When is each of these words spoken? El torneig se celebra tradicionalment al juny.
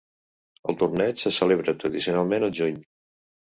El 0.73 0.77
torneig 0.83 1.21
se 1.25 1.33
celebra 1.39 1.77
tradicionalment 1.85 2.49
al 2.51 2.59
juny. 2.63 2.83